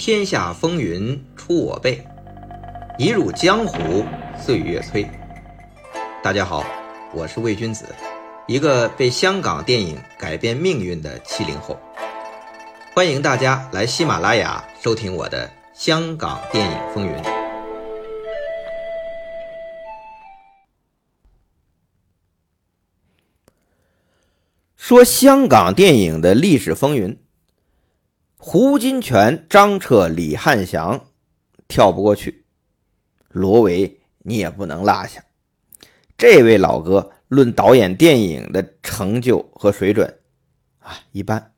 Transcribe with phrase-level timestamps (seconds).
[0.00, 2.02] 天下风云出我辈，
[2.96, 4.02] 一入江湖
[4.34, 5.06] 岁月催。
[6.22, 6.64] 大家好，
[7.12, 7.84] 我是魏君子，
[8.46, 11.78] 一个被香港电影改变命运的七零后。
[12.94, 17.12] 欢迎大家来喜马拉雅收听我的《香港电影风云》。
[24.78, 27.14] 说香港电影的历史风云。
[28.42, 30.98] 胡金铨、张彻、李汉祥
[31.68, 32.42] 跳不过去，
[33.28, 35.22] 罗维你也不能落下。
[36.16, 40.18] 这位老哥论导演电影的成就和水准
[40.78, 41.52] 啊，一般，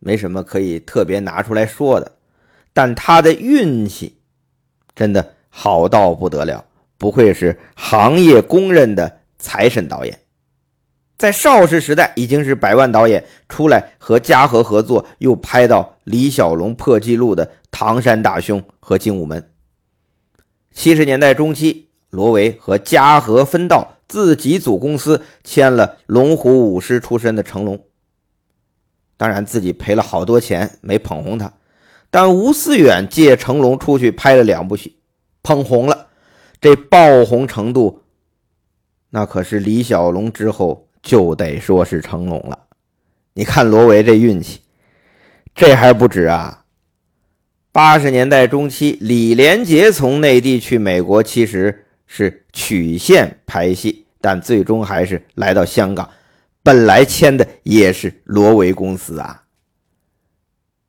[0.00, 2.10] 没什么可以特别拿出来说的。
[2.72, 4.18] 但他的运气
[4.96, 6.64] 真的好到不得了，
[6.98, 10.19] 不愧是行业公认的财神导演。
[11.20, 19.38] 在邵氏时代已经是百万导演，出来和嘉禾合作，又拍到李小龙破纪录的《唐山大兄》和《精武门》。
[20.72, 27.78] 七十年代中期，罗维和嘉禾分道，自己组公司，签了龙虎舞狮出身的成龙。
[29.18, 31.52] 当然，自己赔了好多钱，没捧红他。
[32.10, 34.96] 但吴思远借成龙出去拍了两部戏，
[35.42, 36.06] 捧红了。
[36.62, 38.04] 这爆红程度，
[39.10, 40.86] 那可是李小龙之后。
[41.02, 42.66] 就得说是成龙了，
[43.32, 44.60] 你看罗维这运气，
[45.54, 46.64] 这还不止啊！
[47.72, 56.10] 八十年代中期，李连杰从内地去美国，其实是曲线拍戏，但最终还是来到香港。
[56.62, 59.44] 本来签的也是罗维公司啊！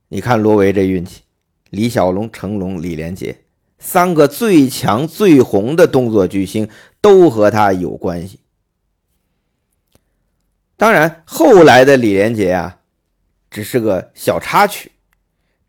[0.10, 1.22] 你看罗维这运气，
[1.70, 3.38] 李小龙、成龙、李连杰
[3.80, 6.68] 三个最强最红的动作巨星
[7.00, 8.41] 都和他有关系。
[10.82, 12.80] 当然，后来的李连杰啊，
[13.52, 14.92] 只是个小插曲。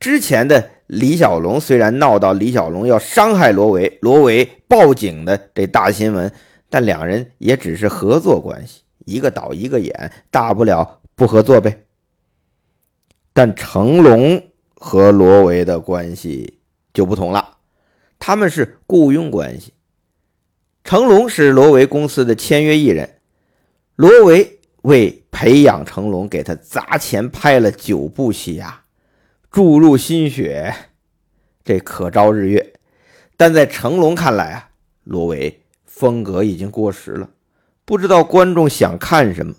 [0.00, 6.32] 之前的李小龙虽然闹到李小龙要伤害罗维，罗维报警的这大新闻，
[6.70, 11.84] 但两人也只是合作关系，一个导一个演，大不了不合作呗。
[13.34, 14.42] 但成龙
[14.76, 16.58] 和罗维的关系
[16.94, 17.58] 就不同了，
[18.18, 19.74] 他们是雇佣关系。
[20.84, 23.18] 成龙是罗维公司的签约艺人，
[23.94, 24.60] 罗维。
[24.82, 28.82] 为培养成龙，给他砸钱拍了九部戏呀，
[29.50, 30.74] 注入心血，
[31.64, 32.74] 这可招日月。
[33.36, 34.70] 但在成龙看来啊，
[35.04, 37.28] 罗维风格已经过时了，
[37.84, 39.54] 不知道观众想看什么。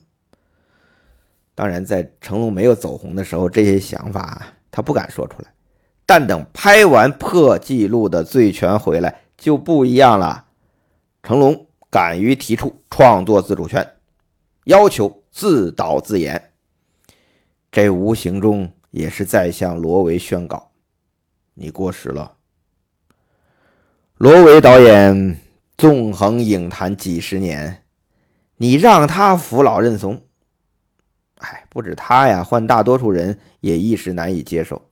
[1.56, 4.42] 当然，在成龙没有走红的时候，这些想法
[4.72, 5.54] 他不敢说出来。
[6.06, 10.46] 但等拍完破纪录的《醉拳》回来，就不一样了。
[11.22, 13.88] 成龙敢于提出创作自主权。
[14.66, 16.54] 要求自导自演，
[17.72, 20.72] 这无形中也是在向罗维宣告：
[21.54, 22.38] 你过时了。
[24.18, 25.38] 罗维导演
[25.78, 27.84] 纵横影坛几十年，
[28.56, 30.22] 你让他扶老认怂，
[31.40, 34.90] 哎，不止他呀，换大多数人也一时难以接受。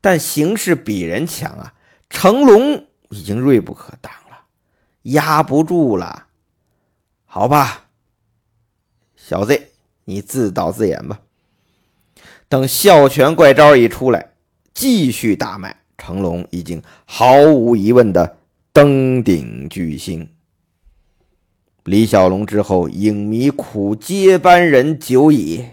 [0.00, 1.74] 但形势比人强啊，
[2.08, 4.38] 成龙已经锐不可当了，
[5.02, 6.28] 压不住了。
[7.26, 7.85] 好吧。
[9.28, 9.60] 小子，
[10.04, 11.18] 你自导自演吧。
[12.48, 14.30] 等笑拳怪招一出来，
[14.72, 18.36] 继续大卖，成龙已经毫无疑问的
[18.72, 20.28] 登顶巨星。
[21.82, 25.64] 李小龙之后，影迷苦接班人久矣。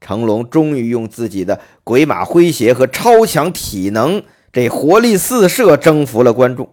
[0.00, 4.22] 成龙终于用自己的鬼马诙谐和超强体能，
[4.52, 6.72] 这活力四射，征服了观众。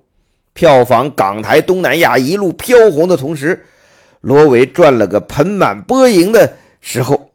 [0.54, 3.66] 票房港台东南亚一路飘红的同时。
[4.26, 7.30] 罗维赚了个盆满钵盈的时候，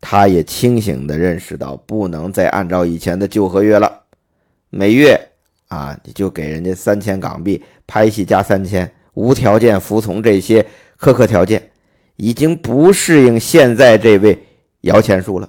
[0.00, 4.02] 他也清醒的认识到，不能再按照以前的旧合约了。
[4.70, 5.16] 每月
[5.68, 10.66] 啊，你就给人家三千港币，拍戏加三千，无条件服从这些
[10.98, 11.70] 苛刻条件，
[12.16, 14.36] 已经不适应现在这位
[14.80, 15.48] 摇钱树了。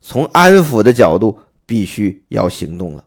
[0.00, 3.04] 从安抚的角度，必须要行动了。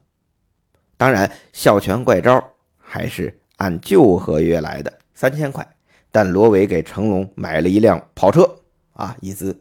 [0.95, 2.41] 当然，笑拳怪招
[2.77, 5.67] 还是按旧合约来的，三千块。
[6.11, 8.49] 但罗维给成龙买了一辆跑车
[8.93, 9.57] 啊，以资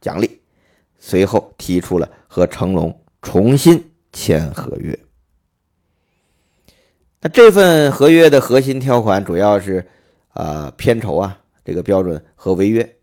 [0.00, 0.40] 奖励。
[1.00, 4.98] 随后提出了和成龙重新签合约。
[7.20, 9.86] 那这份合约的核心条款主要是，
[10.34, 12.96] 呃，片酬啊这个标准和违约。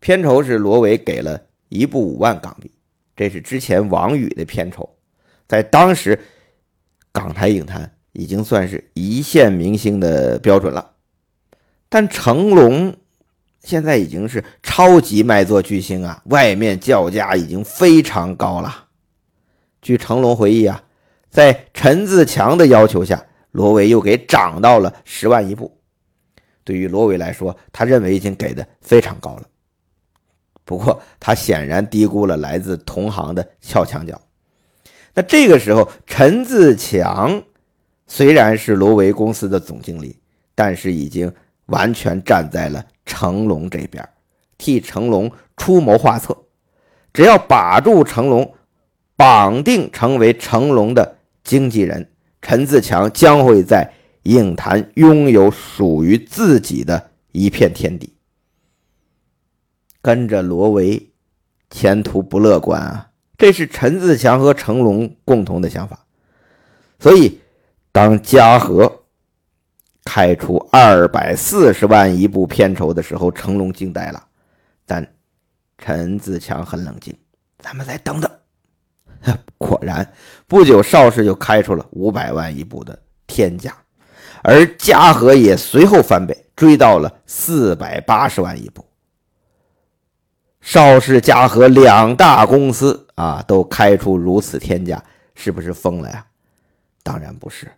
[0.00, 1.40] 片酬是罗维给了
[1.70, 2.70] 一部五万港币，
[3.16, 4.88] 这是之前王宇的片酬，
[5.46, 6.18] 在当时
[7.12, 10.94] 港台影坛已经算是一线明星的标准了。
[11.88, 12.96] 但成龙
[13.60, 18.86] 现在已经是超级卖座巨星啊，外面叫价已经非常高了。
[19.80, 20.82] 据成龙回忆啊，
[21.30, 25.78] 在陈自强的要求下，罗维又给涨到了十万一部。
[26.64, 29.42] 对于罗维来说，他认为已经给的非常高了。
[30.64, 34.20] 不过，他显然低估了来自同行的撬墙脚。
[35.14, 37.42] 那这个时候，陈自强
[38.06, 40.18] 虽然是罗维公司的总经理，
[40.54, 41.32] 但是已经
[41.68, 44.06] 完全站在了成龙这边，
[44.58, 46.36] 替成龙出谋划策。
[47.14, 48.54] 只要把住成龙，
[49.16, 52.10] 绑定成为成龙的经纪人，
[52.42, 53.90] 陈自强将会在
[54.24, 58.14] 影坛拥有属于自己的一片天地。
[60.00, 61.10] 跟着罗维，
[61.70, 63.10] 前途不乐观啊！
[63.36, 66.06] 这是陈自强和成龙共同的想法。
[66.98, 67.40] 所以，
[67.92, 69.04] 当嘉禾
[70.08, 74.26] 开出二百四十万一部片酬的时候，成龙惊呆了。
[74.86, 75.06] 但
[75.76, 77.14] 陈自强很冷静，
[77.58, 78.30] 咱们再等等。
[79.58, 80.10] 果然，
[80.46, 83.76] 不久邵氏就开出了五百万一部的天价，
[84.42, 88.82] 而嘉禾也随后翻倍，追到了四百八十万一部。
[90.62, 95.04] 邵氏、嘉禾两大公司啊，都开出如此天价，
[95.34, 96.24] 是不是疯了呀？
[97.02, 97.70] 当然不是，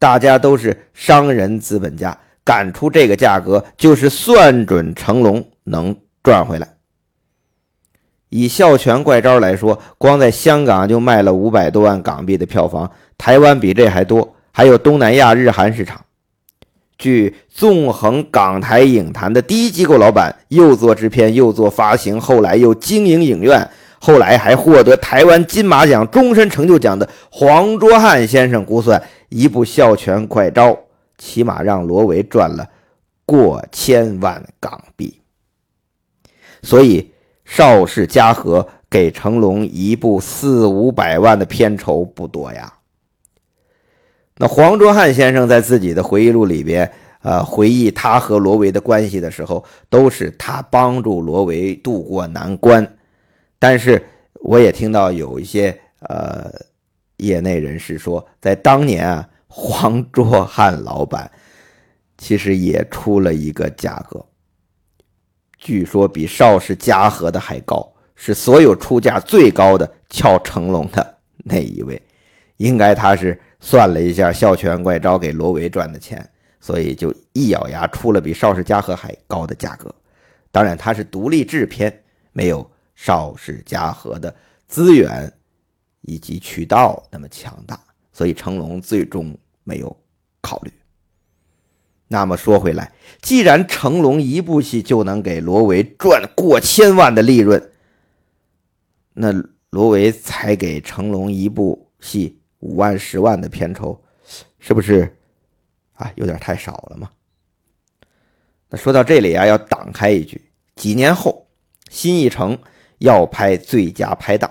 [0.00, 6.66] 大家都是商人资本家，敢出这个价格，就是算准成龙能赚回来。
[8.30, 16.00] 以《孝全怪招》来说，光在香港就卖了五百多万港币的票房，台湾比这还多，还有东南亚、日韩市场。
[16.96, 23.68] 据纵横港台影坛的第一机构老板，又做制片，又做发行，后来又经营影院，
[24.02, 30.68] 后来还获得台湾金马奖终身成就奖的黄卓汉先生估算，一部《笑拳快招》
[31.18, 32.66] 起码让罗维赚了
[33.26, 35.20] 过千万港币。
[36.62, 37.12] 所以
[37.44, 42.72] 邵氏嘉禾给成龙一部四五百万的片酬不多呀。
[44.38, 52.96] 那黄卓汉先生在自己的回忆录里边，呃，回忆他和罗维的关系的时候，都是他帮助罗维渡过难关。
[53.60, 54.04] 但是
[54.40, 56.50] 我也听到有一些呃
[57.18, 61.30] 业内人士说，在当年啊，黄卓汉老板
[62.18, 64.20] 其实也出了一个价格，
[65.58, 72.02] 据说比邵氏嘉禾的还高，是所有出价最高的撬成龙的那一位，
[72.56, 73.40] 应该他是。
[73.62, 76.26] 算了一下，笑拳怪招给罗维赚的钱，
[76.60, 79.94] 所以就一咬牙出了比邵氏嘉禾还高的价格。
[80.50, 81.92] 当然，他是独立制片，
[82.32, 82.66] 没有
[83.02, 84.34] 邵氏嘉禾的
[84.68, 85.32] 资源
[86.02, 87.82] 以及渠道那么强大，
[88.12, 89.96] 所以成龙最终没有
[90.42, 90.70] 考虑。
[92.08, 92.92] 那么说回来，
[93.22, 97.72] 既然成龙一部戏就能给罗维赚过千万的利润，
[99.14, 99.32] 那
[99.70, 102.36] 罗维才给成龙一部戏。
[102.58, 103.98] 五万、十万的片酬，
[104.58, 105.16] 是不是
[105.94, 106.12] 啊？
[106.16, 107.08] 有点太少了嘛。
[108.68, 111.46] 那说到这里啊，要挡开一句：几年后，
[111.88, 112.58] 新艺城
[113.00, 114.50] 要拍最佳拍档，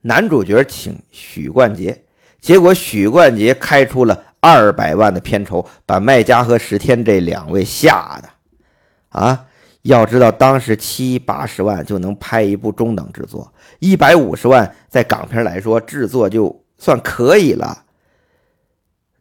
[0.00, 2.04] 男主角请许冠杰，
[2.40, 8.28] 结果许冠杰开出了二百万的片酬，把麦家和石天这两位吓的
[9.08, 9.46] 啊！
[9.82, 16.62] 要知道，当时七八十万就能拍一部中等制作，一百五十万在港片来说制作就。
[16.78, 17.86] 算可以了，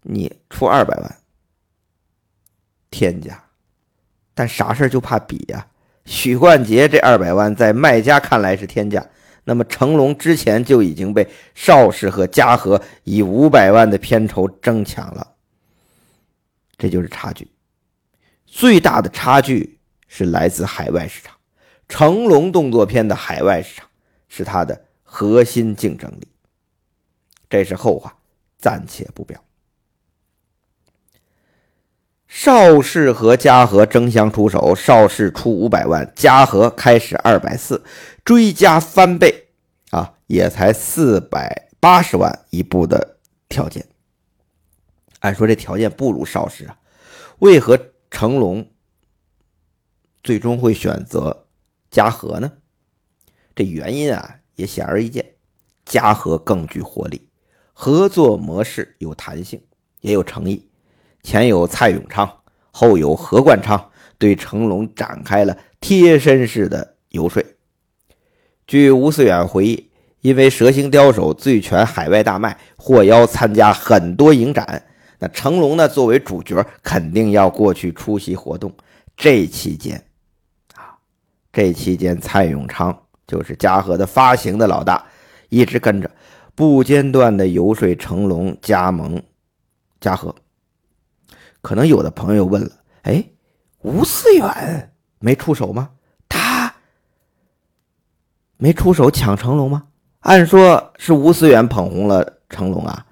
[0.01, 1.15] 你出二百万，
[2.91, 3.41] 天价，
[4.33, 5.65] 但啥事就怕比呀。
[6.05, 9.05] 许冠杰这二百万在卖家看来是天价，
[9.43, 15.35] 那么成龙之前就已经被邵氏和嘉禾以五百万的片酬争抢了，
[16.77, 17.47] 这就是差距。
[18.45, 21.35] 最大的差距是来自海外市场，
[21.89, 23.87] 成龙动作片的海外市场
[24.29, 26.27] 是他的核心竞争力。
[27.49, 28.15] 这是后话，
[28.57, 29.43] 暂且不表。
[32.27, 37.83] 邵氏和嘉禾争相出手，邵氏出五百万，嘉禾开始二百四，
[38.23, 39.49] 追加翻倍，
[39.91, 43.17] 啊，也才四百八十万一部的
[43.47, 43.85] 条件。
[45.19, 46.77] 按说这条件不如邵氏啊，
[47.39, 47.79] 为何
[48.11, 48.69] 成龙
[50.23, 51.47] 最终会选择
[51.89, 52.51] 嘉禾呢？
[53.55, 55.35] 这原因啊，也显而易见，
[55.85, 57.29] 嘉禾更具活力。
[57.71, 59.61] 合作模式有弹性，
[60.01, 60.64] 也有诚意。
[61.25, 62.31] 前有蔡永昌，
[62.69, 63.89] 后有何冠昌，
[64.19, 67.43] 对成龙展开了贴身式的游说。
[68.67, 69.89] 据吴思远回忆，
[70.21, 74.83] 因为《蛇形刁手》《醉拳》海外大卖，获邀参加很多影展。
[75.17, 78.71] 那成龙呢，作为主角，肯定要过去出席活动。
[79.17, 79.97] 这期间，
[80.75, 80.93] 啊，
[81.51, 85.03] 这期间，蔡永昌就是嘉禾的发行的老大，
[85.49, 86.11] 一直跟着。
[86.53, 89.21] 不间断的游说成龙加盟
[89.99, 90.35] 嘉禾。
[91.65, 92.69] 可能有的朋友问了
[93.09, 93.25] ：“哎，
[93.81, 95.89] 吴思远没出手吗？
[96.29, 96.71] 他
[98.57, 99.87] 没出手抢成龙吗？
[100.19, 103.03] 按说是吴思远捧红了成龙啊，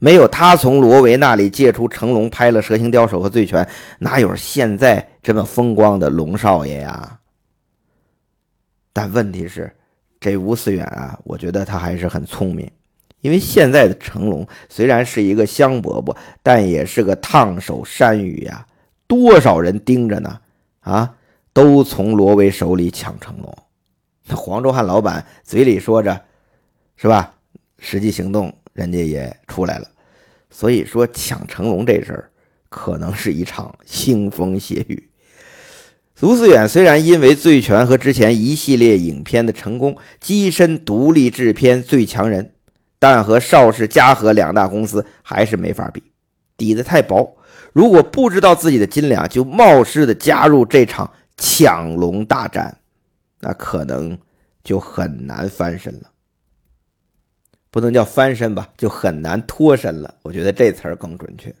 [0.00, 3.64] 没有他从罗维那里借出成龙拍了《蛇形刁手》和《醉拳》，
[4.00, 7.20] 哪有现在这么风光的龙少爷呀？”
[8.92, 9.72] 但问题是。
[10.18, 12.70] 这吴思远啊，我觉得他还是很聪明，
[13.20, 18.66] 因为现在的成龙虽然是一个香饽饽，但也是个烫手山芋呀。
[19.06, 20.40] 多少人盯着呢？
[20.80, 21.14] 啊，
[21.52, 23.58] 都从罗威手里抢成龙。
[24.26, 26.22] 那 黄忠汉老板嘴里说着，
[26.96, 27.34] 是吧？
[27.78, 29.88] 实际行动人家也出来了。
[30.50, 32.30] 所以说抢成龙这事儿，
[32.68, 35.08] 可能是一场腥风血雨。
[36.20, 42.52] 卢思远虽然因为《醉拳》和之前一系列影片的成功，跻身独立制片最强人，
[43.00, 46.00] 但和邵氏、嘉禾两大公司还是没法比，
[46.56, 47.36] 底子太薄。
[47.72, 52.76] 如果不知道自己的斤两，就冒失的加入这场抢龙大战，
[53.40, 54.16] 那可能
[54.62, 56.10] 就很难翻身了。
[57.70, 60.14] 不能叫翻身吧，就很难脱身了。
[60.22, 61.54] 我觉得这词儿更准确。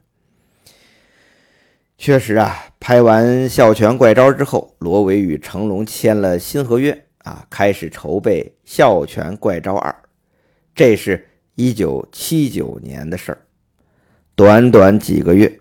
[1.96, 9.90] 确实啊，拍完《笑拳怪招》之后，罗维与成龙签了新合约啊，开始筹备《笑拳怪招二》。
[10.74, 11.28] 这是
[11.60, 13.42] 一九七九年的事儿，
[14.34, 15.60] 短短几个月，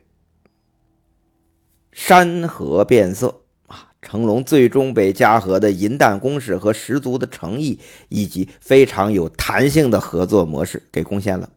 [1.91, 3.91] 山河变色啊！
[4.01, 7.77] 成龙最终被嘉禾的银弹攻势和十足的诚意，
[8.08, 11.50] 以及非常有弹性的合作模式给攻陷了。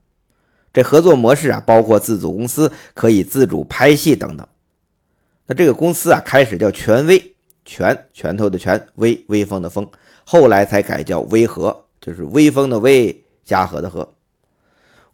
[0.73, 4.45] 这合作模式啊，包括自组公司，可以自主拍戏等等。
[5.47, 9.89] 那这个公司啊，开始叫权威，拳拳头的拳，威威风的风，
[10.25, 14.13] 后来才改叫威和，就是威风的威，嘉禾的禾。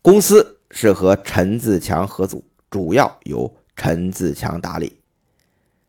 [0.01, 4.99] 公司是和陈自强合组，主要由陈自强打理。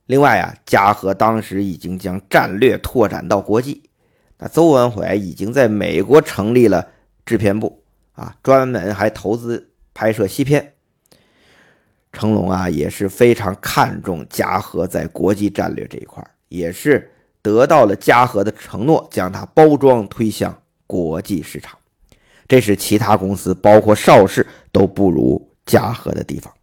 [0.08, 3.84] 另外啊，嘉禾当时已经将战略拓展到国际，
[4.40, 6.88] 那邹文怀已经在美国成立了
[7.26, 10.74] 制片部啊，专门还投资拍摄西片。
[12.12, 17.12] 成龙啊，也是非常看重嘉禾在国际战略这一块，也是
[17.44, 21.79] 得到了嘉禾的承诺，将它包装推向国际市场。
[22.50, 26.54] 这是其他公司，包括邵氏都不如嘉禾的地方。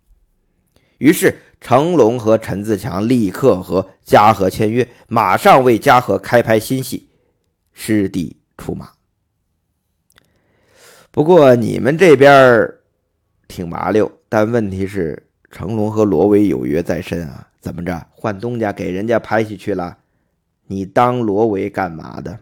[0.98, 7.08] 于是，成龙和陈自强立刻和嘉禾签约，马上为嘉禾开拍新戏，
[7.72, 8.90] 师弟出马。
[11.10, 12.70] 不过你们这边
[13.48, 15.22] 挺麻溜，但问题是。
[15.48, 19.96] 成龙和罗维有约在身啊，怎么着换东家给人家拍戏去了？
[20.66, 22.38] 你当罗维干嘛的？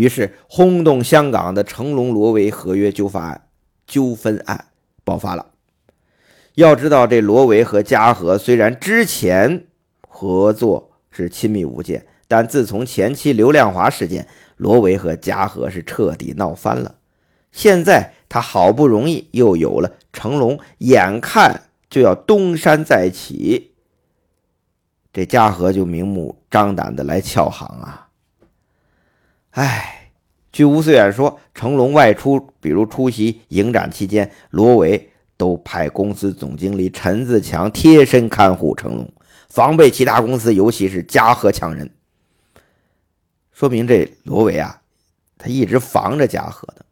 [0.00, 3.48] 于是轰动香港的成龙罗维合约纠纷案
[3.86, 4.68] 纠纷案
[5.04, 5.44] 爆发了。
[6.54, 9.66] 要知道，这罗维和嘉禾虽然之前
[10.08, 14.26] 合作是亲密无间，但自从前期刘亮华事件，
[14.56, 16.94] 罗维和嘉禾是彻底闹翻了。
[17.52, 21.64] 现在他好不容易又有了成龙，眼看。
[21.90, 23.72] 就要东山再起，
[25.12, 28.09] 这嘉禾就明目张胆的来撬行啊！
[29.50, 30.12] 哎，
[30.52, 39.12] 据吴思远说，成龙外出，比如出席影展期间，罗维都派公司总经理陈自强贴身看护成龙，
[39.48, 41.90] 防备其他公司，尤其是嘉禾抢人。
[43.52, 44.80] 说明这罗维啊，
[45.36, 46.84] 他一直防着嘉禾的，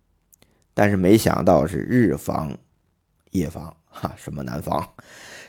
[0.74, 2.52] 但是没想到是日防
[3.30, 3.74] 夜防。
[3.90, 4.86] 哈，什么难防？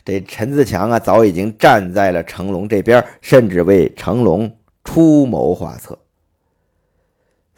[0.06, 5.98] 这陈自强啊，早已经站在了成龙这边，甚至为成龙出谋划策。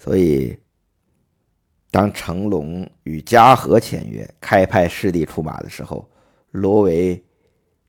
[0.01, 0.57] 所以，
[1.91, 6.09] 当成龙与嘉禾签约，开派师弟出马的时候，
[6.49, 7.23] 罗维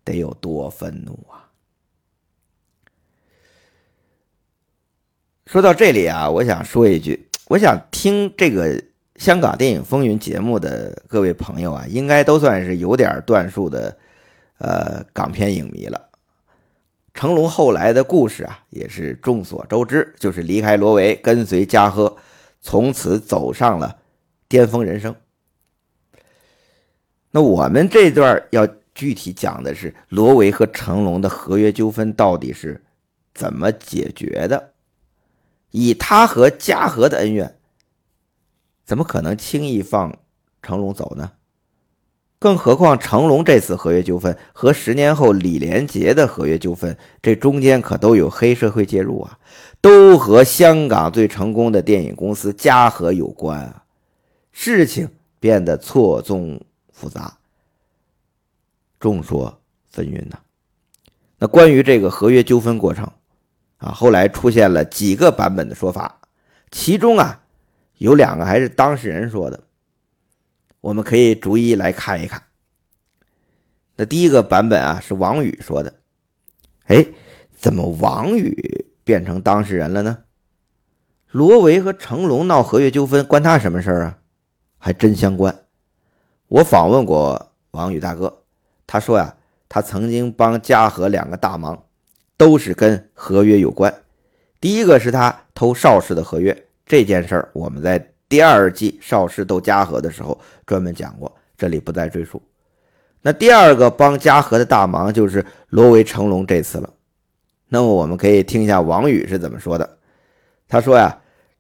[0.05, 1.49] 得有多愤怒啊！
[5.47, 8.83] 说到这里啊，我想说一句，我想听这个。
[9.17, 13.97] 香港电影风云节目的各位朋友啊，应该都算是有点段数的，
[14.59, 16.09] 呃，港片影迷了。
[17.15, 22.17] 成龙后来的故事啊，也是众所周知，就是离开罗维，跟随嘉禾，
[22.61, 23.99] 从此走上了
[24.49, 25.15] 巅峰人生。
[27.31, 32.83] 那我们这段要具体讲的是罗维和成龙的合约纠纷到底是
[33.35, 34.73] 怎么解决的？
[35.71, 37.57] 以他和嘉禾的恩怨。
[38.85, 40.19] 怎么可能轻易放
[40.61, 41.33] 成龙走呢？
[42.43, 49.39] 更何况成龙这次合约纠纷和十年后李连杰的合约纠纷，这中间可都有黑社会介入啊，
[49.81, 53.85] 都和香港最成功的电影公司嘉禾有关啊。
[54.51, 55.09] 事情
[55.39, 56.61] 变得错综
[56.93, 57.39] 复杂，
[58.99, 60.37] 众说纷纭呐。
[61.39, 63.09] 那关于这个合约纠纷过程
[63.77, 66.19] 啊，后来出现了几个版本的说法，
[66.73, 67.41] 其中啊
[67.99, 69.61] 有两个还是当事人说的，
[70.83, 72.43] 我们可以逐一来看一看。
[73.97, 75.95] 那第一个版本啊是王宇说的，
[76.87, 77.07] 哎，
[77.55, 80.25] 怎么王宇变成当事人了呢？
[81.31, 84.19] 罗维和成龙闹合约纠纷，关他什么事啊？
[84.77, 85.67] 还真相关。
[86.49, 88.43] 我访问过王宇大哥，
[88.87, 89.37] 他说呀，
[89.69, 91.87] 他曾经帮嘉禾两个大忙，
[92.37, 93.95] 都是跟合约有关。
[94.61, 102.41] 第一个是他偷邵氏的合约，这件事儿我们在第二季邵氏斗嘉禾的时候专门讲过，这里不再赘述。
[103.21, 106.89] 那第二个帮嘉禾的大忙就是罗维、成龙这次了。
[107.69, 109.99] 那么我们可以听一下王宇是怎么说的。
[110.67, 111.19] 他说呀。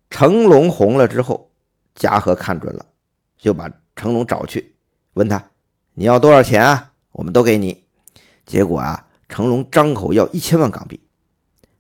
[0.08, 1.50] 成龙红了之后，
[1.94, 2.84] 嘉禾看准了，
[3.38, 4.74] 就把成龙找去，
[5.14, 5.42] 问他
[5.94, 6.92] ：“你要多少钱啊？
[7.12, 7.84] 我们都给你。”
[8.44, 11.00] 结果啊，成龙张口要一千万港币。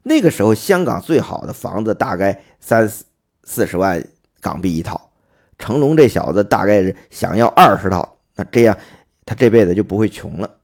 [0.02, 3.04] 那个时候，香港最好的房子大概三四
[3.44, 4.02] 四十万
[4.42, 5.10] 港币一套。
[5.58, 8.76] 成龙这小子大概是想要二十套，那这样
[9.24, 10.58] 他这辈子就不会穷了。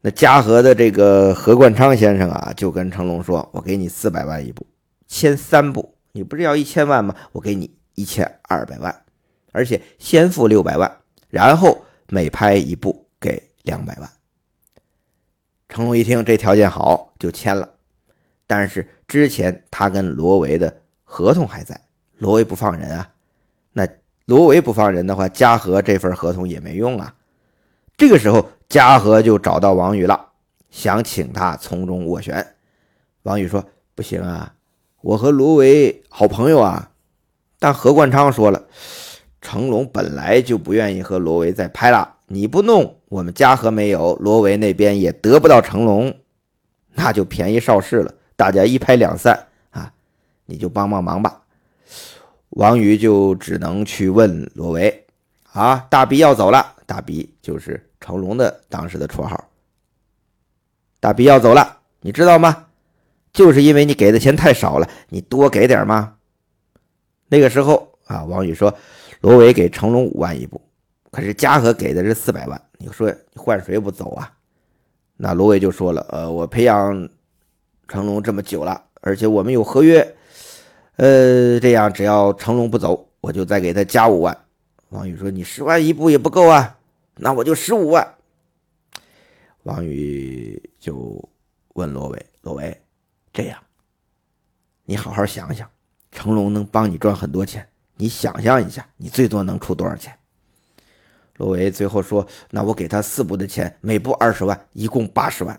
[0.00, 4.66] 那嘉禾的这个何冠昌先生啊，就跟成龙说：“我给你四百万一部。”
[5.06, 7.14] 签三部，你不是要一千万吗？
[7.30, 9.04] 我给你一千二百万，
[9.52, 14.10] 而且先付六百万，然后每拍一部给两百万。
[15.68, 17.68] 成龙一听这条件好，就签了。
[18.48, 21.80] 但是之前他跟罗维的合同还在，
[22.22, 23.08] 罗维不放人啊。
[23.72, 23.84] 那
[24.26, 27.12] 罗维不放人的话，嘉禾这份合同也没用啊。
[27.96, 30.28] 这个时候，嘉禾就找到王宇了，
[30.70, 32.54] 想请他从中斡旋。
[33.24, 33.64] 王宇说
[33.96, 34.54] ：“不行啊。”
[35.02, 36.92] 我和罗维好朋友啊，
[37.58, 38.66] 但何冠昌说了，
[39.40, 42.18] 成龙本来就不愿意和罗维再拍了。
[42.28, 46.14] 你不弄，我们嘉禾没有，罗维那边也得不到成龙，
[46.94, 48.14] 那就便宜邵氏了。
[48.36, 49.92] 大家一拍两散啊，
[50.46, 51.41] 你就帮帮忙吧。
[52.52, 55.06] 王宇就只能去问罗维
[55.52, 59.48] 啊，大鼻要走了，大鼻就是成龙的当时的绰号。
[61.00, 62.66] 大鼻要走了，你知道吗？
[63.32, 66.14] 就是因为你给的钱太少了，你多给点吗？
[67.28, 68.74] 那个时候啊，王宇说，
[69.22, 70.60] 罗伟给成龙五万一部，
[71.10, 74.30] 可是嘉禾给的是四百万，你说换谁不走啊？
[75.16, 77.08] 那罗伟就说了，呃，我培养
[77.88, 80.14] 成龙这么久了，而且我们有合约，
[80.96, 84.36] 呃，这样只要成龙不走，我就再给他加五万。
[84.90, 86.78] 王宇说，你十万一部也不够啊，
[87.16, 88.14] 那我就十五万。
[89.62, 91.28] 王宇就
[91.74, 92.78] 问罗伟，罗伟。
[93.32, 93.58] 这样，
[94.84, 95.66] 你好好想想，
[96.10, 97.66] 成龙能帮你赚很多钱。
[97.96, 100.14] 你想象一下，你最多能出多少钱？
[101.36, 105.58] 罗维最后说：“那我给他四部的钱，每部二十万，一共八十万。”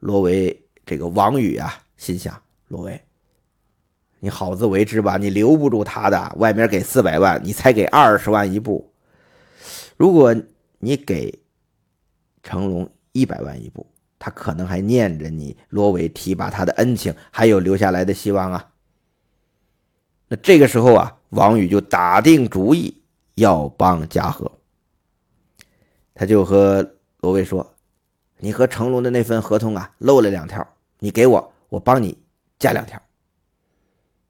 [0.00, 3.02] 罗维这个王宇啊，心想：罗维，
[4.20, 6.32] 你好自为之吧，你留不住他的。
[6.36, 8.92] 外面给四百万，你才给二十万一部。
[9.96, 10.34] 如果
[10.78, 11.42] 你给
[12.42, 13.84] 成龙一百万一部。
[14.22, 18.70] 他可能还念着你罗伟提拔他的恩情，还有留下来的希望啊。
[20.28, 23.02] 那这个时候啊，王宇就打定主意
[23.36, 24.52] 要帮嘉禾，
[26.12, 26.86] 他就和
[27.20, 27.74] 罗伟说
[28.36, 32.18] ：“你和成龙的那份合同啊，漏了两条，你给我，我帮你
[32.58, 33.00] 加两条。”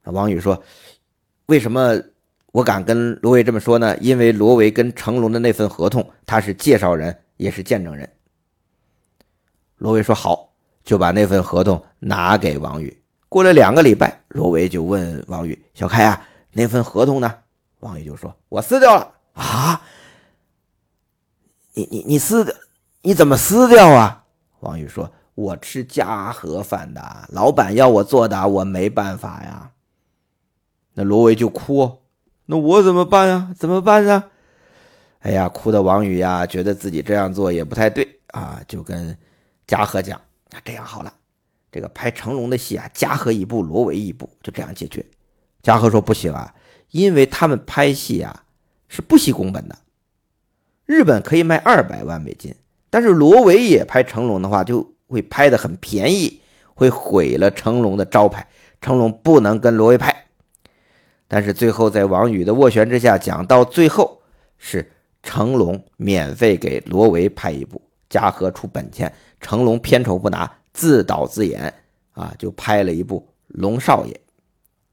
[0.04, 0.62] 王宇说
[1.46, 1.94] ：“为什么
[2.52, 3.96] 我敢跟罗维这么说呢？
[3.98, 8.10] 因为罗维跟成龙的那份合同，他是介绍人，也是见证人。”
[9.76, 13.02] 罗维说：“好，就把那份合同拿给王宇。
[13.28, 17.34] 过了两个礼拜，罗维就问王宇：‘小开啊，那份合同呢？’
[17.80, 19.80] 王宇就说：‘我撕掉了。’啊，
[21.74, 22.54] 你你你撕的？
[23.02, 24.24] 你怎么撕掉啊？”
[24.60, 29.70] 王宇说：“我吃家和饭的，老板要我做的，我没办法呀。”
[31.00, 31.98] 那罗维就哭
[32.44, 33.54] ：“那我怎么办呀？
[33.58, 34.24] 怎么办呢？”
[35.20, 39.16] 哎呀，哭的王宇呀，觉得自己这样做也不太对啊，就跟。
[39.66, 41.14] 嘉禾讲，那这样好了，
[41.70, 45.06] 这个拍成龙的戏啊，嘉禾一部，罗维一部，就这样解决。
[45.62, 46.52] 嘉禾说不行啊，
[46.90, 48.44] 因为他们拍戏啊
[48.88, 49.78] 是不惜工本的。
[50.84, 52.54] 日本可以卖二百万美金，
[52.90, 56.40] 但是罗维也拍成龙的话，就会拍的很便宜，
[56.74, 58.46] 会毁了成龙的招牌。
[58.80, 60.09] 成龙不能跟罗维拍。
[61.32, 64.20] 但是最后在王宇的斡旋之下，讲到最后
[64.58, 64.90] 是
[65.22, 69.12] 成龙免费给罗维拍一部，嘉禾出本钱。
[69.40, 71.72] 成龙片酬不拿，自导自演
[72.14, 74.12] 啊，就拍了一部《龙少爷》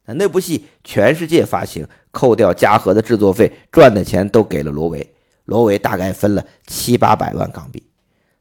[0.06, 7.82] 那那部戏全世界发行，扣掉嘉禾的制作费，赚的钱都给了罗维，罗维大概分了七八百万港币，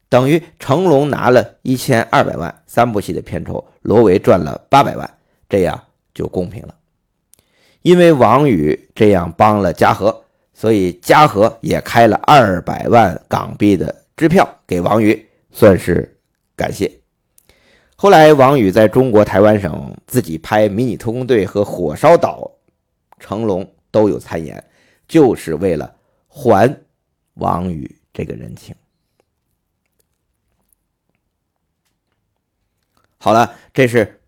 [0.07, 5.17] 等于成龙拿了一千二百万，三部戏的片酬，罗维赚了八百万，
[5.49, 5.83] 这样
[6.13, 6.75] 就公平了。
[7.81, 16.17] 因为王宇这样帮了嘉禾，所以嘉禾也开了二百万港币的支票给王宇，算是
[16.55, 16.91] 感谢。
[17.95, 22.51] 后来，王宇在中国台湾省自己拍《迷你特工队》和《火烧岛》，
[23.23, 24.63] 成龙都有参演，
[25.07, 25.95] 就是为了
[26.27, 26.77] 还
[27.35, 28.75] 王宇这个人情。
[33.17, 34.21] 好了，这是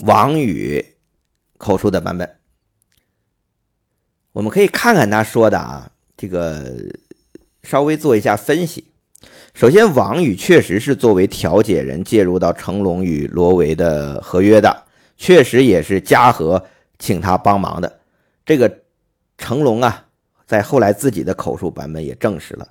[0.00, 0.84] 王宇
[1.56, 2.36] 口述的版本，
[4.34, 6.74] 我们可以看看他说的啊，这个
[7.62, 8.84] 稍微做一下分析。
[9.54, 16.60] 首先，王宇确实是作为调解人介入到成龙与罗维的合约的，确实也是嘉禾
[16.98, 18.00] 请他帮忙的。
[18.44, 18.80] 这个
[19.38, 20.04] 成龙啊，
[20.44, 22.66] 在后来自己的口述版本也证实了。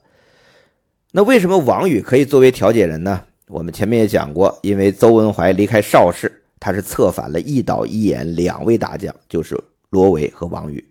[1.13, 3.21] 那为什么王宇可以作为调解人呢？
[3.47, 9.57] 我们前面也讲过，因为邹文怀离开邵氏，他是策反了一导一演两位大将，就是
[9.91, 10.83] 罗维和王宇，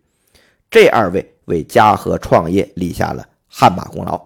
[0.72, 4.18] 这二位为嘉禾创业立下了汗马功劳。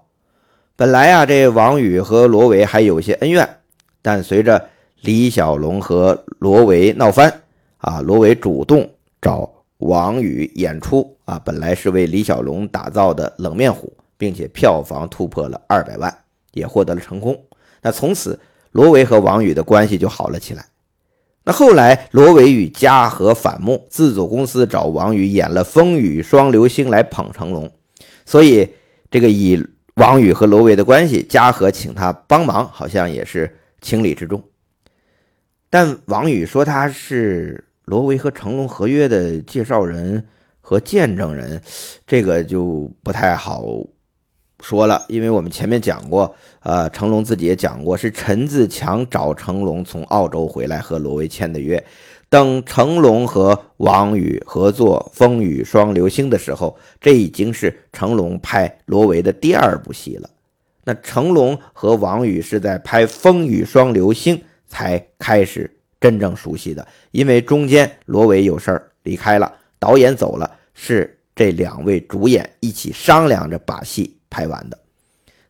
[0.76, 3.58] 本来啊，这王宇和罗维还有些恩怨，
[4.00, 4.64] 但随着
[5.00, 7.42] 李小龙和罗维闹翻，
[7.78, 8.88] 啊，罗维主动
[9.20, 16.16] 找王宇演出，啊，本来是为李小龙打造的冷面虎，并且票房突破了二百万，
[16.52, 17.36] 也获得了成功。
[17.82, 18.38] 那从此，
[18.70, 20.64] 罗维和王宇的关系就好了起来。
[21.46, 27.72] 那后来，罗维与嘉禾反目，自组公司找王宇演了《风雨双流星》来捧成龙，
[28.26, 28.68] 所以
[29.10, 29.66] 这个以。
[29.96, 34.44] 王宇和罗维的关系，嘉禾请他帮忙，好像也是情理之中。
[35.70, 40.22] 但王宇说他是罗维和成龙合约的介绍人
[40.60, 41.62] 和见证人，
[42.06, 43.64] 这个就不太好
[44.60, 51.82] 说了，因为我们前面讲过，呃，成龙自己也讲过，是陈自强找成龙从澳洲回来和罗维签的约。
[52.28, 60.28] 等成龙和王宇合作《风雨双流星》的时候，这已经是成龙拍罗维的第二部戏了。
[60.82, 74.78] 那成龙和王宇是在拍《风雨双流星》才开始真正熟悉的，因为中间罗维有事儿离开了，导演走了，是这两位主演一起商量着把戏拍完的。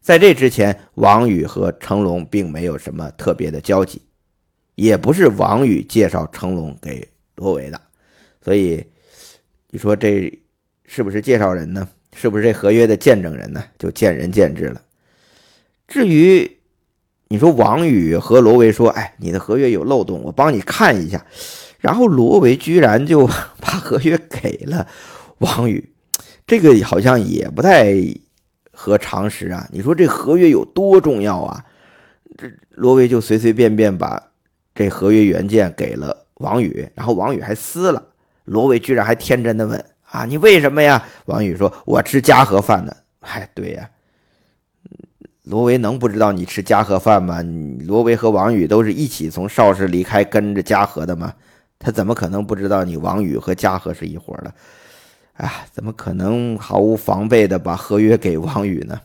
[0.01, 4.01] 在这之前，王宇和成龙并没有什么特别的交集。
[4.77, 7.81] 也不是王宇介绍成龙给罗维的，
[8.44, 8.85] 所以
[9.70, 10.33] 你说这
[10.85, 11.88] 是不是介绍人呢？
[12.14, 13.64] 是不是这合约的见证人呢？
[13.79, 14.81] 就见仁见智了。
[15.88, 16.59] 至于
[17.27, 21.27] 你说王宇和罗维说：“哎，你的合约有漏洞，我帮你看一下。”
[21.81, 23.27] 然后罗维居然就
[23.61, 24.87] 把合约给了
[25.38, 25.92] 王宇，
[26.46, 27.94] 这个好像也不太
[28.77, 29.67] 和常识啊。
[29.73, 31.65] 你说这合约有多重要啊？
[32.37, 34.23] 这罗维就随随便便把。
[34.75, 38.03] 这合约原件给了王宇，然后王宇还撕了。
[38.45, 43.89] 罗维居然还天真的问：“啊，你为什么呀？”王宇说：“我吃嘉禾饭的。”嗨，对呀，
[45.45, 47.43] 罗维能不知道你吃嘉禾饭吗？
[47.87, 51.33] 罗维和王宇都是一起从邵氏离开，跟着嘉禾的吗？
[51.79, 54.53] 他怎么可能不知道你王宇和嘉禾是一伙的？
[55.37, 59.01] 哎，怎么可能毫无防备的把合约给王宇呢？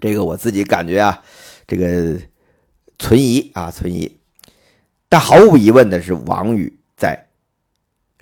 [0.00, 1.22] 这个我自己感觉啊，
[1.66, 2.18] 这个
[2.98, 4.18] 存疑啊，存疑。
[5.08, 7.26] 但毫无疑问的是，王宇在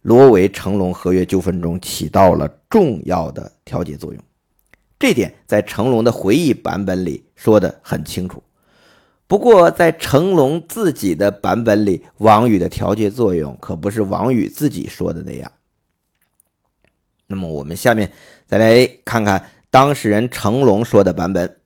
[0.03, 4.23] 罗维成龙合约纠纷中起到了重要的调解作用，
[4.99, 8.43] 这点在成龙的回忆版本里说的很清楚。
[9.27, 15.53] 不过，在成龙自己的版本里，王宇的调解作用可不是王宇自己说的那样。
[17.29, 18.11] 那么，我们下面
[18.47, 21.57] 再来看看当事人成龙说的版本。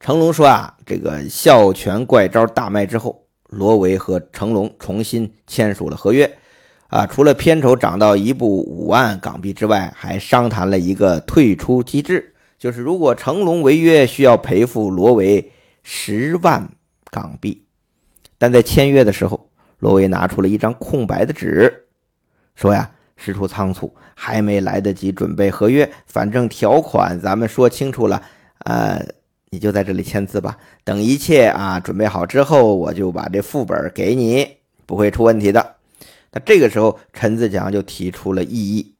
[0.00, 3.22] 成龙说啊，这个笑拳怪招大卖之后。
[3.48, 6.38] 罗维和成龙重新签署了合约，
[6.88, 15.52] 啊，除了片酬涨到一部五万港币之外，还商谈了一个退出机制，就是如果成龙违约，需要赔付罗维
[15.84, 16.68] 十万
[17.10, 17.64] 港币。
[18.36, 21.86] 但在签约的时候，罗维拿出了一张空白的纸，
[22.56, 28.22] 说呀，事出仓促，还没来得及准备合约，反正条款咱们说清楚了，
[28.64, 29.04] 呃。
[29.50, 34.44] 你就在这里签字吧，等一切啊准备好之后，我就把这副本给你，
[34.84, 35.76] 不会出问题的。
[36.32, 38.96] 那这个时候，陈自强就提出了异议，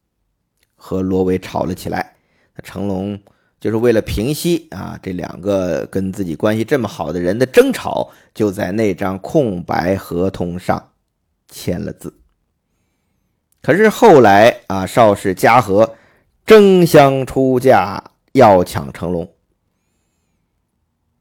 [0.76, 2.14] 和罗维吵了起来。
[2.54, 3.18] 那成龙
[3.60, 10.92] 就是为了平息啊这两个跟自己关系这么好的人的争吵，就在那张空白合同上
[11.48, 12.14] 签了字。
[13.64, 15.94] 可是后来啊，邵氏嘉禾
[16.44, 19.26] 争相出价要抢成龙。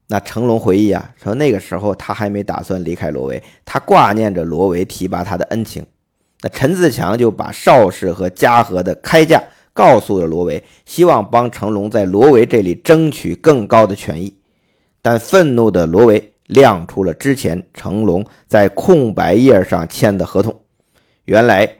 [0.08, 5.86] 那成龙回忆啊，说那个时候他还没打算离开罗维，他挂念着罗维提拔他的恩情。
[6.42, 14.36] 那陈自强就把邵氏和嘉禾的开价告诉了罗维，希望帮成龙在罗维这里争取更高的权益。
[15.00, 20.60] 但愤怒的罗维亮出了之前成龙在空白页上签的合同。
[21.24, 21.78] 原来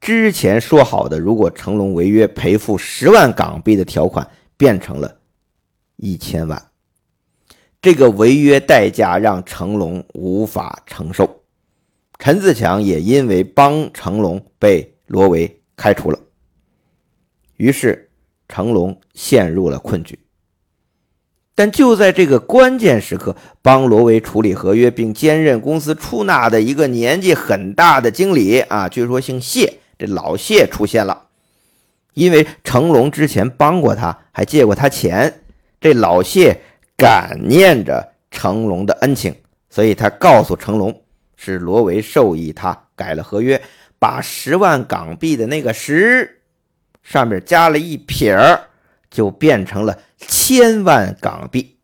[0.00, 5.18] 之前说好的，如果成龙违约赔付十万港币的条款，变成了
[5.96, 6.62] 一千万。
[7.80, 11.42] 这个违约代价让成龙无法承受，
[12.18, 16.18] 陈自强也因为帮成龙被罗维开除了，
[17.56, 18.10] 于是
[18.48, 20.18] 成龙陷入了困局。
[21.54, 31.26] 但就在这个关键时刻，帮罗维处理合约并兼任公司出纳的一个年纪很大的经理啊，据说姓谢，这老谢出现了。
[32.14, 35.42] 因为成龙之前帮过他，还借过他钱，
[35.80, 36.62] 这老谢。
[37.00, 39.32] 感念着成龙的恩情，
[39.70, 41.04] 所以他告诉成龙，
[41.36, 43.62] 是罗维授意他改了合约，
[44.00, 46.40] 把十万港币的那个十
[47.04, 48.60] 上面加了一撇儿，
[49.08, 51.78] 就变成了千万港币。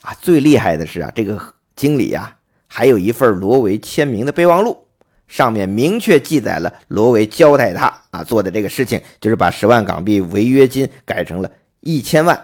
[0.00, 1.40] 啊，最厉害的是啊，这个
[1.76, 4.88] 经理啊，还有一份罗维签名的备忘录，
[5.32, 12.38] 上面明确记载了罗维交代他啊做的这个事情，就是把十万港币违约金改成了一千万。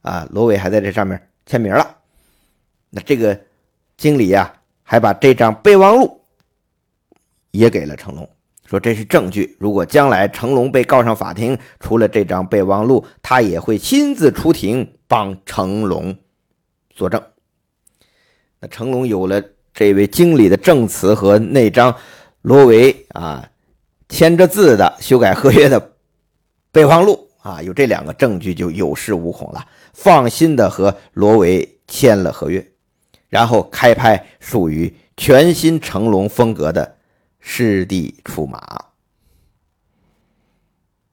[0.00, 1.96] 啊，罗伟还在这上面签名了。
[2.90, 3.40] 那这个
[3.96, 4.52] 经理呀，
[4.82, 6.20] 还把这张备忘录
[7.52, 8.28] 也给了成龙，
[8.66, 9.56] 说这是证据。
[9.60, 16.12] 如果将来成龙被告上法庭，除了这张备忘录，他也会亲自出庭帮成龙
[16.90, 17.22] 作证。
[18.58, 19.40] 那成龙有了
[19.72, 21.94] 这位经理的证词和那张
[22.42, 23.48] 罗维啊
[24.08, 25.92] 签着字的修改合约的
[26.70, 29.66] 备忘录啊，有这两个证据就有恃无恐了。
[29.92, 32.66] 放心的和罗维签了合约，
[33.28, 36.84] 然后开拍属于全新成龙风格的
[37.38, 38.58] 《师弟出马》。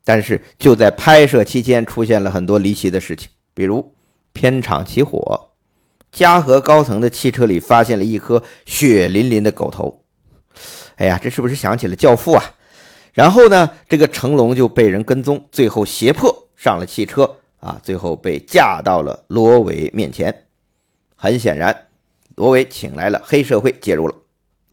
[0.04, 3.94] 但是就在拍摄期间，出现了很多离奇的事情，比如
[4.34, 5.52] 片场起火，
[6.12, 10.04] 嘉禾高层的汽车里发现了一颗血淋淋的狗头。
[11.00, 12.44] 哎呀，这是不是想起了《教父》啊？
[13.14, 17.38] 然后呢，这个成龙就被人跟踪，最后胁迫上了汽车。
[17.62, 20.46] 啊，最后被架到了罗维面前。
[21.16, 21.88] 很显然，
[22.36, 24.16] 罗维请来了黑社会介入了。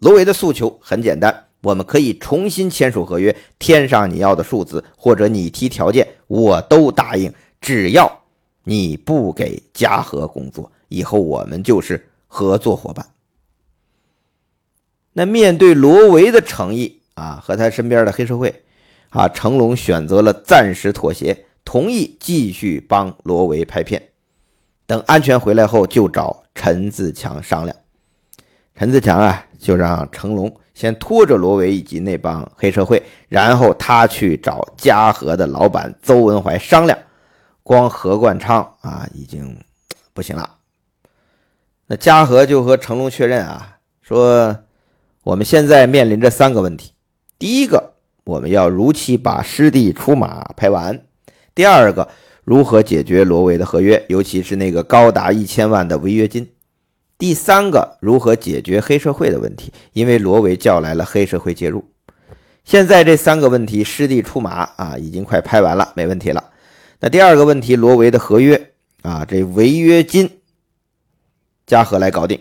[0.00, 7.32] 罗维的诉求很简单：我们可以重新签署合约，添上你要的数字，或者你提条件，我都答应。
[7.60, 8.20] 只要
[8.64, 13.04] 你不给嘉禾工作，以后我们就是合作伙伴。
[15.18, 18.64] 那面对罗维的诚意啊，和他身边的黑社会
[19.08, 21.46] 啊，成龙选择了暂时妥协。
[21.64, 24.10] 同意继续帮罗维拍片，
[24.86, 27.74] 等安全回来后就找陈自强商量。
[28.74, 36.96] 陈自强啊，就让成龙先拖着罗维以及那帮黑社会，然后他去找嘉禾的老板邹文怀商量。
[37.62, 39.58] 光何冠昌啊，已经
[40.12, 40.56] 不行了。
[41.86, 44.54] 那嘉禾就和成龙确认啊，说
[45.26, 46.92] 我们现在面临着三个问题：
[47.36, 51.04] 第一个，我们要如期把师弟出马拍完。
[51.52, 52.08] 第二个，
[52.44, 56.48] 如何解决罗维的合约，尤其是那个高达一千万的违约金？
[57.18, 59.72] 第三个，如何解决黑社会的问题？
[59.94, 61.84] 因为罗维叫来了黑社会介入。
[62.62, 66.50] 现在这三个问题，师弟出马啊，已经快拍完了，没问题了。
[67.00, 68.70] 那第二个问题，罗维的合约
[69.02, 70.30] 啊，这违约金，
[71.66, 72.38] 嘉禾来搞定。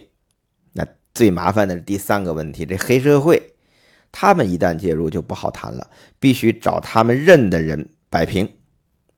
[1.15, 3.41] 最麻烦的是第三个问题，这黑社会，
[4.11, 8.47] 他们一旦介入就不好谈了，必须找他们认的人摆平。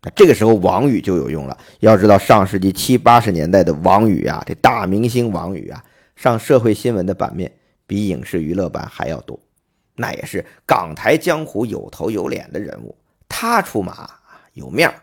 [0.04, 1.58] 那这个时候王宇就有用了。
[1.80, 5.84] 要知道，上世纪七八十年代的王宇啊，这大明星王宇啊，
[6.16, 7.52] 上社会新闻的版面
[7.88, 9.40] 比影视娱乐版还要多。
[9.96, 12.96] 那也是港台江湖有头有脸的人物，
[13.28, 14.08] 他出马
[14.54, 14.94] 有面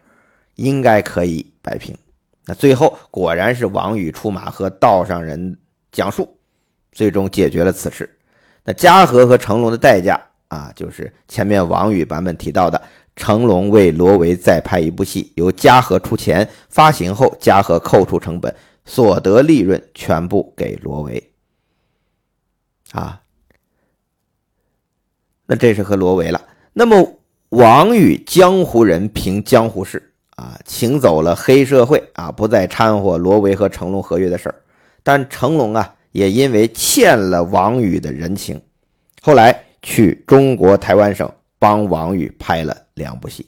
[0.55, 1.99] 应该可以摆平。
[2.47, 5.59] 那最后果然是王宇出马和道上人
[5.91, 6.39] 讲述，
[6.95, 8.09] 最终解决了此事。
[8.65, 12.81] 那嘉禾和成龙的代价啊，就是前面王宇版本提到的。
[13.17, 18.53] 成龙为罗维再拍一部戏，由嘉禾出钱发行后，嘉禾扣除成本，
[18.85, 21.31] 所得利润全部给罗维。
[22.91, 23.21] 啊，
[25.47, 26.45] 那这是和罗维了。
[26.73, 34.57] 那么王宇江湖人凭江湖事啊，请走了黑社会啊，不再掺和罗维和成龙合约的事儿。
[35.05, 38.59] 但成龙啊，也因为欠了王宇的人情，
[39.21, 39.61] 后来。
[39.87, 43.47] 去中国台湾省帮王宇拍了两部戏。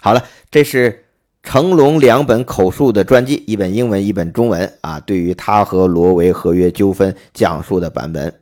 [0.00, 1.04] 好了，这是
[1.40, 4.98] 成龙两本口述的传记，一本英文，一本中文啊。
[4.98, 8.40] 对于他和罗维合约纠纷讲述的版本，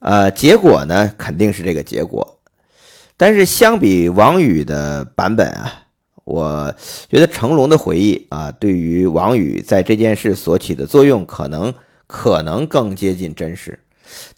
[0.00, 2.38] 呃，结果呢肯定是这个结果，
[3.16, 5.85] 但是相比王宇的版本啊。
[6.26, 6.74] 我
[7.08, 11.72] 觉得成龙的回忆啊，对于王宇在这件事所起的作用，可能
[12.08, 13.78] 可能更接近真实。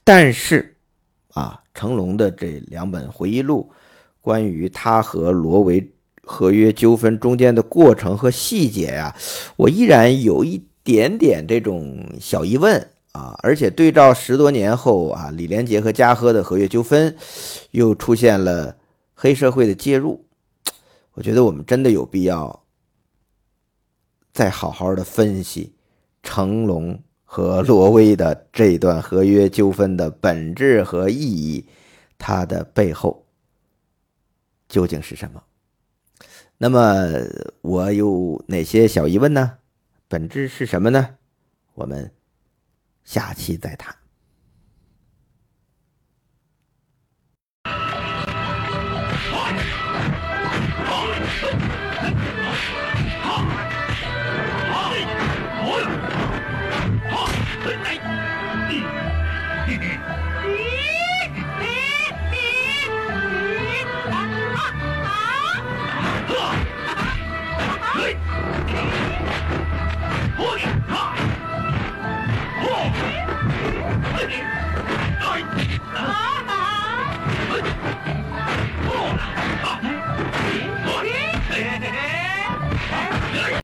[0.04, 0.76] 但是
[1.32, 3.70] 啊，成龙的这两本回忆录，
[4.20, 5.90] 关于他和罗维
[6.22, 9.16] 合约纠纷中间的过程和细节呀，
[9.56, 12.78] 我依然有一点点这种小疑问
[13.12, 13.34] 啊。
[13.42, 17.16] 而且对照十多年后啊，李连杰和嘉禾的合约纠纷，
[17.70, 18.76] 又出现了
[19.14, 20.22] 黑社会的介入。
[21.18, 22.64] 我觉得我们真的有必要
[24.32, 25.74] 再好好的分析
[26.22, 31.66] 成龙和罗威的这段合约纠纷的本质和意义，
[32.18, 33.26] 它的背后
[34.68, 35.42] 究竟是什么？
[36.56, 37.04] 那么
[37.62, 39.58] 我有哪些小疑问呢？
[40.06, 41.16] 本质是什么呢？
[41.74, 42.12] 我们
[43.02, 43.92] 下期再谈。